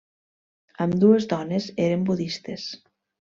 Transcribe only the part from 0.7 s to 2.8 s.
Ambdues dones eren budistes.